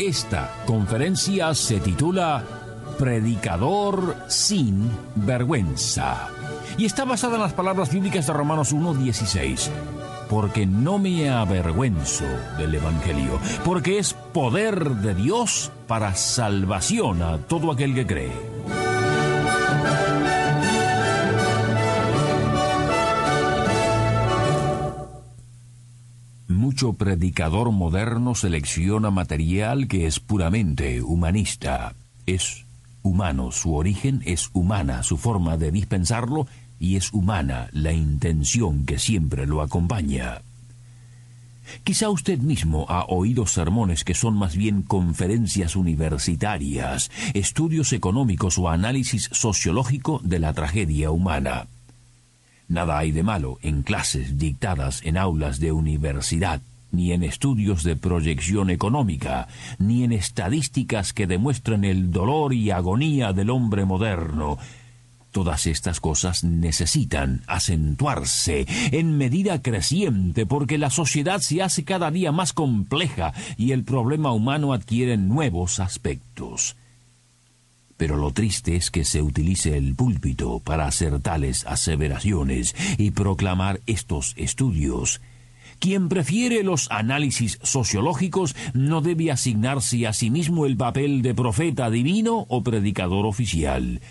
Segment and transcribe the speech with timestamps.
[0.00, 2.42] Esta conferencia se titula
[2.98, 6.30] Predicador sin vergüenza
[6.78, 9.68] y está basada en las palabras bíblicas de Romanos 1.16.
[10.30, 12.24] Porque no me avergüenzo
[12.56, 18.89] del Evangelio, porque es poder de Dios para salvación a todo aquel que cree.
[26.80, 31.94] Mucho predicador moderno selecciona material que es puramente humanista.
[32.24, 32.64] Es
[33.02, 36.46] humano, su origen es humana, su forma de dispensarlo
[36.78, 40.40] y es humana la intención que siempre lo acompaña.
[41.84, 48.70] Quizá usted mismo ha oído sermones que son más bien conferencias universitarias, estudios económicos o
[48.70, 51.66] análisis sociológico de la tragedia humana.
[52.68, 57.96] Nada hay de malo en clases dictadas en aulas de universidad, ni en estudios de
[57.96, 64.58] proyección económica, ni en estadísticas que demuestren el dolor y agonía del hombre moderno.
[65.32, 72.32] Todas estas cosas necesitan acentuarse en medida creciente porque la sociedad se hace cada día
[72.32, 76.76] más compleja y el problema humano adquiere nuevos aspectos.
[77.96, 83.80] Pero lo triste es que se utilice el púlpito para hacer tales aseveraciones y proclamar
[83.86, 85.20] estos estudios.
[85.80, 91.88] Quien prefiere los análisis sociológicos no debe asignarse a sí mismo el papel de profeta
[91.88, 94.02] divino o predicador oficial.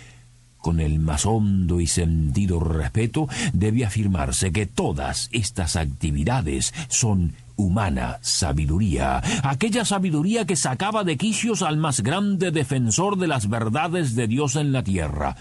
[0.58, 8.18] Con el más hondo y sentido respeto debe afirmarse que todas estas actividades son humana
[8.20, 14.26] sabiduría, aquella sabiduría que sacaba de quicios al más grande defensor de las verdades de
[14.26, 15.36] Dios en la tierra.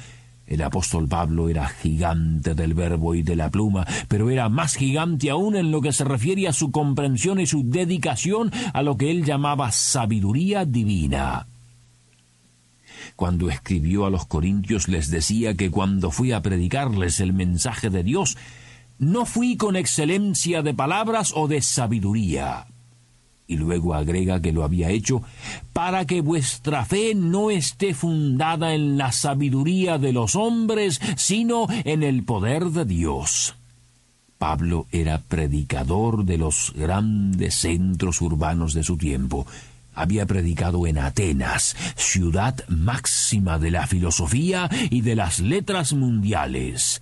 [0.49, 5.29] El apóstol Pablo era gigante del verbo y de la pluma, pero era más gigante
[5.29, 9.11] aún en lo que se refiere a su comprensión y su dedicación a lo que
[9.11, 11.45] él llamaba sabiduría divina.
[13.15, 18.01] Cuando escribió a los corintios les decía que cuando fui a predicarles el mensaje de
[18.01, 18.35] Dios,
[18.97, 22.65] no fui con excelencia de palabras o de sabiduría.
[23.49, 25.23] Y luego agrega que lo había hecho
[25.73, 32.03] para que vuestra fe no esté fundada en la sabiduría de los hombres, sino en
[32.03, 33.55] el poder de Dios.
[34.37, 39.47] Pablo era predicador de los grandes centros urbanos de su tiempo.
[39.95, 47.01] Había predicado en Atenas, ciudad máxima de la filosofía y de las letras mundiales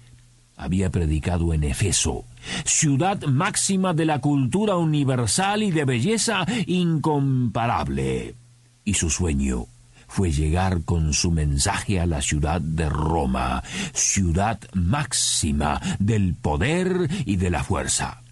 [0.57, 2.25] había predicado en Efeso,
[2.65, 8.35] ciudad máxima de la cultura universal y de belleza incomparable.
[8.83, 9.67] Y su sueño
[10.07, 13.63] fue llegar con su mensaje a la ciudad de Roma,
[13.93, 18.23] ciudad máxima del poder y de la fuerza.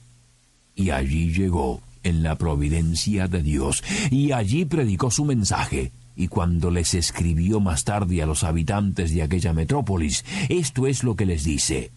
[0.75, 6.71] Y allí llegó en la providencia de Dios, y allí predicó su mensaje, y cuando
[6.71, 11.43] les escribió más tarde a los habitantes de aquella metrópolis, esto es lo que les
[11.43, 11.91] dice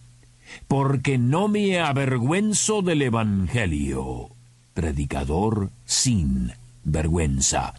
[0.67, 4.31] porque no me avergüenzo del Evangelio,
[4.75, 6.53] predicador sin
[6.85, 7.75] vergüenza,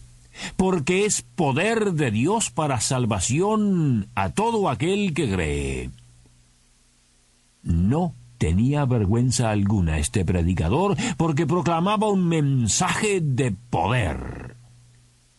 [0.55, 5.89] porque es poder de Dios para salvación a todo aquel que cree.
[7.63, 14.55] No tenía vergüenza alguna este predicador porque proclamaba un mensaje de poder.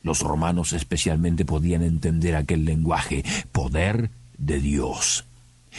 [0.02, 5.26] Los romanos especialmente podían entender aquel lenguaje, poder de Dios.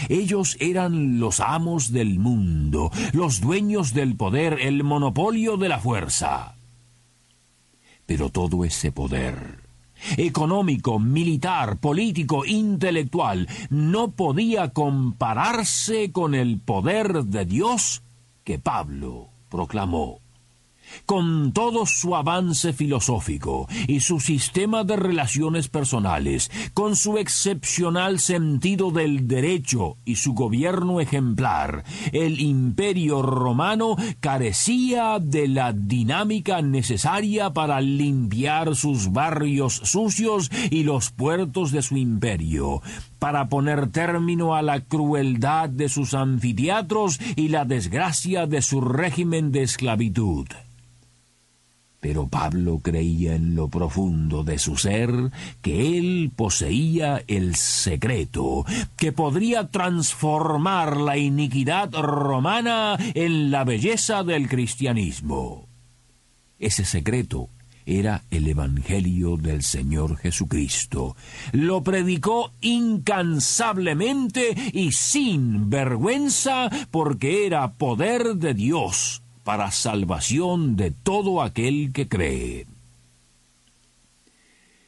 [0.10, 6.56] Ellos eran los amos del mundo, los dueños del poder, el monopolio de la fuerza.
[8.06, 9.60] Pero todo ese poder,
[10.18, 18.02] económico, militar, político, intelectual, no podía compararse con el poder de Dios
[18.44, 20.20] que Pablo proclamó
[21.06, 28.92] con todo su avance filosófico y su sistema de relaciones personales, con su excepcional sentido
[28.92, 37.82] del derecho y su gobierno ejemplar, el imperio romano carecía de la dinámica necesaria para
[37.82, 42.82] limpiar sus barrios sucios y los puertos de su imperio,
[43.20, 49.52] para poner término a la crueldad de sus anfiteatros y la desgracia de su régimen
[49.52, 50.48] de esclavitud.
[52.02, 55.12] Pero Pablo creía en lo profundo de su ser
[55.62, 58.66] que él poseía el secreto
[58.98, 65.68] que podría transformar la iniquidad romana en la belleza del cristianismo.
[66.58, 67.50] Ese secreto
[67.86, 71.16] era el Evangelio del Señor Jesucristo.
[71.52, 81.42] Lo predicó incansablemente y sin vergüenza porque era poder de Dios para salvación de todo
[81.42, 82.68] aquel que cree.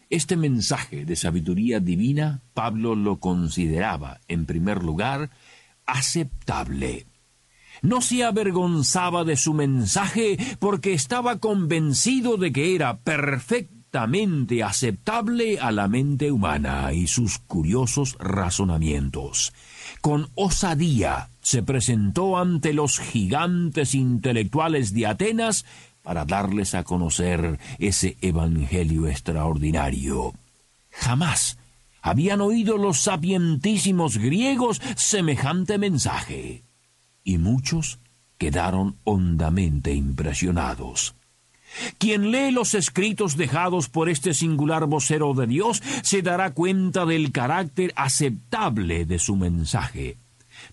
[0.09, 5.31] Este mensaje de sabiduría divina Pablo lo consideraba, en primer lugar,
[5.87, 7.07] aceptable.
[7.81, 15.71] No se avergonzaba de su mensaje porque estaba convencido de que era perfectamente aceptable a
[15.71, 19.51] la mente humana y sus curiosos razonamientos.
[20.03, 25.63] Con osadía se presentó ante los gigantes intelectuales de Atenas
[26.01, 30.33] para darles a conocer ese Evangelio extraordinario.
[30.91, 31.57] Jamás
[32.01, 36.65] habían oído los sapientísimos griegos semejante mensaje
[37.23, 37.99] y muchos
[38.37, 41.15] quedaron hondamente impresionados.
[41.97, 47.31] Quien lee los escritos dejados por este singular vocero de Dios se dará cuenta del
[47.31, 50.17] carácter aceptable de su mensaje.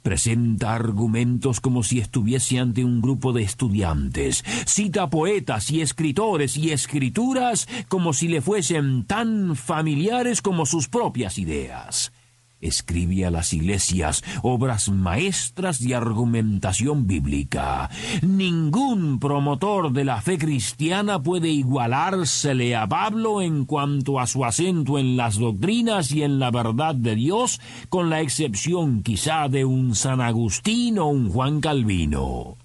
[0.02, 4.44] Presenta argumentos como si estuviese ante un grupo de estudiantes.
[4.66, 11.38] Cita poetas y escritores y escrituras como si le fuesen tan familiares como sus propias
[11.38, 12.12] ideas
[12.60, 17.90] escribe a las iglesias obras maestras de argumentación bíblica.
[18.22, 24.98] Ningún promotor de la fe cristiana puede igualársele a Pablo en cuanto a su acento
[24.98, 29.94] en las doctrinas y en la verdad de Dios, con la excepción quizá de un
[29.94, 32.56] San Agustín o un Juan Calvino.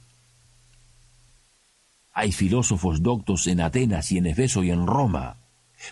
[2.14, 5.36] Hay filósofos doctos en Atenas y en Efeso y en Roma,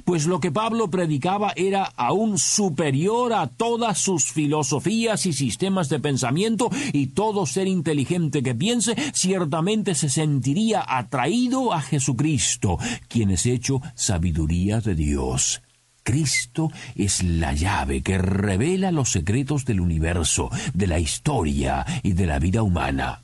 [0.06, 6.00] pues lo que Pablo predicaba era aún superior a todas sus filosofías y sistemas de
[6.00, 12.78] pensamiento, y todo ser inteligente que piense ciertamente se sentiría atraído a Jesucristo,
[13.08, 15.62] quien es hecho sabiduría de Dios.
[16.04, 22.26] Cristo es la llave que revela los secretos del universo, de la historia y de
[22.26, 23.23] la vida humana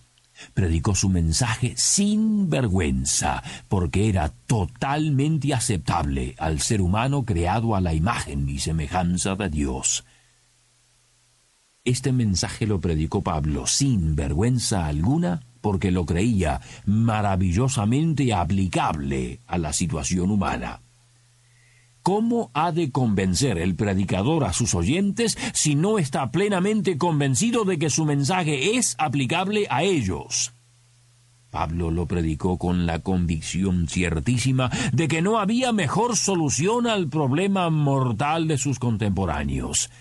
[0.54, 7.94] predicó su mensaje sin vergüenza, porque era totalmente aceptable al ser humano creado a la
[7.94, 10.06] imagen y semejanza de Dios.
[11.86, 19.74] Este mensaje lo predicó Pablo sin vergüenza alguna, porque lo creía maravillosamente aplicable a la
[19.74, 20.82] situación humana.
[22.10, 27.78] ¿Cómo ha de convencer el predicador a sus oyentes si no está plenamente convencido de
[27.78, 30.52] que su mensaje es aplicable a ellos?
[31.52, 37.70] Pablo lo predicó con la convicción ciertísima de que no había mejor solución al problema
[37.70, 39.92] mortal de sus contemporáneos.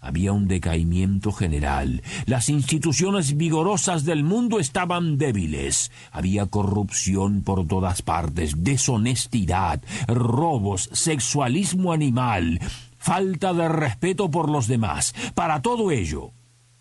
[0.00, 2.02] Había un decaimiento general.
[2.26, 5.90] Las instituciones vigorosas del mundo estaban débiles.
[6.12, 12.60] Había corrupción por todas partes, deshonestidad, robos, sexualismo animal,
[12.96, 15.14] falta de respeto por los demás.
[15.34, 16.32] Para todo ello,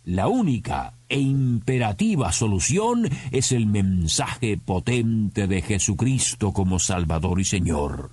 [0.03, 8.11] la única e imperativa solución es el mensaje potente de Jesucristo como Salvador y Señor.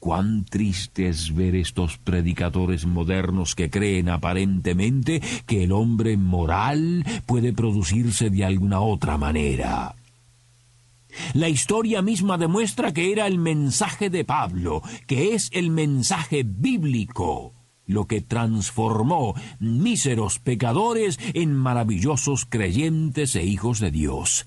[0.00, 7.52] Cuán triste es ver estos predicadores modernos que creen aparentemente que el hombre moral puede
[7.52, 9.94] producirse de alguna otra manera.
[11.34, 17.52] La historia misma demuestra que era el mensaje de Pablo, que es el mensaje bíblico,
[17.84, 24.46] lo que transformó míseros pecadores en maravillosos creyentes e hijos de Dios.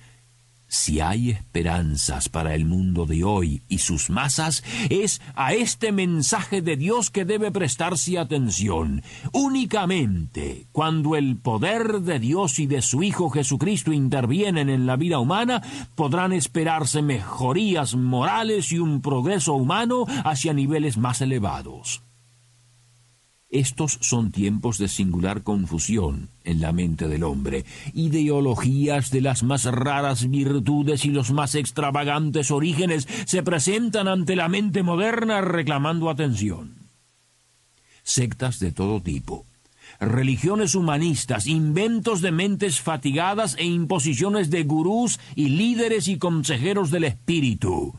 [0.74, 6.64] Si hay esperanzas para el mundo de hoy y sus masas, es a este mensaje
[6.64, 9.04] de Dios que debe prestarse atención.
[9.34, 15.20] Únicamente cuando el poder de Dios y de su Hijo Jesucristo intervienen en la vida
[15.20, 15.62] humana,
[15.94, 22.02] podrán esperarse mejorías morales y un progreso humano hacia niveles más elevados.
[23.54, 29.66] Estos son tiempos de singular confusión en la mente del hombre, ideologías de las más
[29.66, 36.74] raras virtudes y los más extravagantes orígenes se presentan ante la mente moderna reclamando atención.
[38.02, 39.46] Sectas de todo tipo,
[40.00, 47.04] religiones humanistas, inventos de mentes fatigadas e imposiciones de gurús y líderes y consejeros del
[47.04, 47.94] espíritu,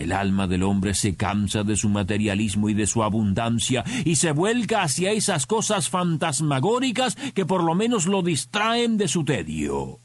[0.00, 4.32] el alma del hombre se cansa de su materialismo y de su abundancia y se
[4.32, 9.98] vuelca hacia esas cosas fantasmagóricas que por lo menos lo distraen de su tedio.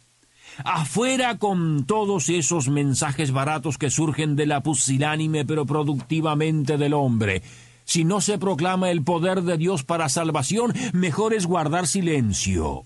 [0.64, 7.42] Afuera con todos esos mensajes baratos que surgen de la pusilánime pero productivamente del hombre.
[7.86, 12.86] Si no se proclama el poder de Dios para salvación, mejor es guardar silencio.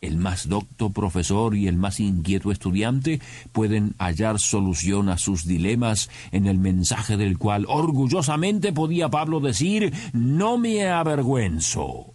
[0.00, 3.20] El más docto profesor y el más inquieto estudiante
[3.52, 9.92] pueden hallar solución a sus dilemas en el mensaje del cual orgullosamente podía Pablo decir,
[10.12, 12.12] no me avergüenzo.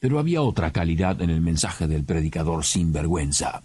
[0.00, 3.62] Pero había otra calidad en el mensaje del predicador sin vergüenza.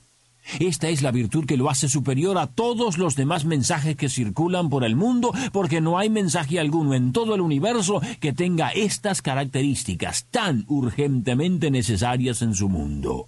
[0.59, 4.69] Esta es la virtud que lo hace superior a todos los demás mensajes que circulan
[4.69, 9.21] por el mundo, porque no hay mensaje alguno en todo el universo que tenga estas
[9.21, 13.27] características tan urgentemente necesarias en su mundo.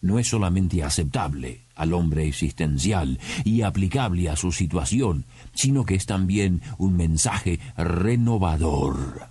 [0.00, 6.06] No es solamente aceptable al hombre existencial y aplicable a su situación, sino que es
[6.06, 9.28] también un mensaje renovador.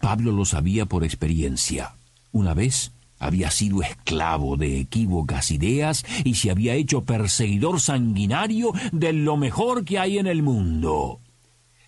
[0.00, 1.94] Pablo lo sabía por experiencia.
[2.32, 2.92] Una vez
[3.22, 9.84] había sido esclavo de equívocas ideas y se había hecho perseguidor sanguinario de lo mejor
[9.84, 11.20] que hay en el mundo.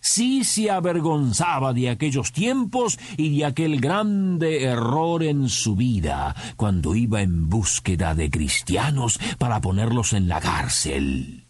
[0.01, 6.95] Sí se avergonzaba de aquellos tiempos y de aquel grande error en su vida, cuando
[6.95, 11.47] iba en búsqueda de cristianos para ponerlos en la cárcel.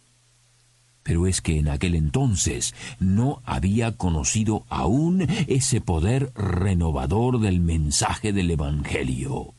[1.03, 8.31] Pero es que en aquel entonces no había conocido aún ese poder renovador del mensaje
[8.31, 9.53] del Evangelio.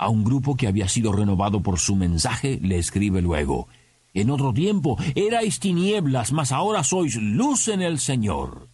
[0.00, 3.68] A un grupo que había sido renovado por su mensaje le escribe luego,
[4.14, 8.70] En otro tiempo erais tinieblas, mas ahora sois luz en el Señor.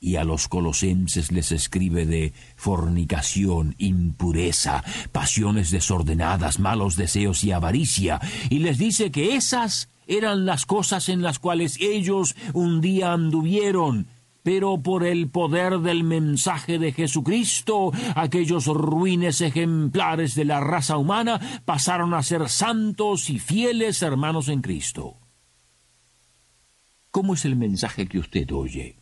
[0.00, 4.82] Y a los colosenses les escribe de fornicación, impureza,
[5.12, 11.20] pasiones desordenadas, malos deseos y avaricia, y les dice que esas eran las cosas en
[11.20, 14.06] las cuales ellos un día anduvieron,
[14.46, 21.40] pero por el poder del mensaje de Jesucristo, aquellos ruines ejemplares de la raza humana
[21.64, 25.16] pasaron a ser santos y fieles hermanos en Cristo.
[27.10, 29.00] ¿Cómo es el mensaje que usted oye?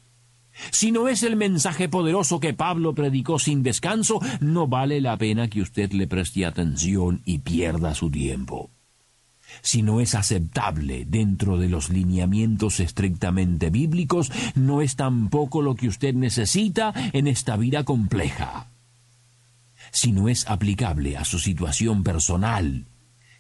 [0.71, 5.51] Si no es el mensaje poderoso que Pablo predicó sin descanso, no vale la pena
[5.51, 8.71] que usted le preste atención y pierda su tiempo
[9.63, 15.89] si no es aceptable dentro de los lineamientos estrictamente bíblicos, no es tampoco lo que
[15.89, 18.69] usted necesita en esta vida compleja.
[19.91, 22.87] Si no es aplicable a su situación personal,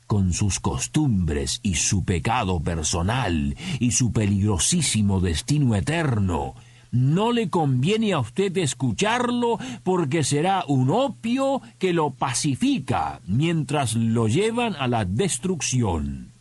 [0.06, 6.54] con sus costumbres y su pecado personal y su peligrosísimo destino eterno,
[6.94, 14.28] no le conviene a usted escucharlo porque será un opio que lo pacifica mientras lo
[14.28, 16.32] llevan a la destrucción.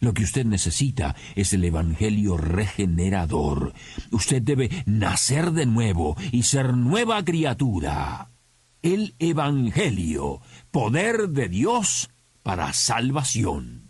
[0.00, 3.74] Lo que usted necesita es el Evangelio regenerador.
[4.10, 8.30] Usted debe nacer de nuevo y ser nueva criatura.
[8.82, 12.10] El Evangelio, poder de Dios
[12.42, 13.89] para salvación.